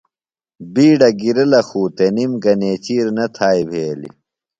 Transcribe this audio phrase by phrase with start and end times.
[0.73, 4.13] بِیڈہ گِرلہ خُو تِنم گہ نیچِیر نہ تھایئ بھیلیۡ۔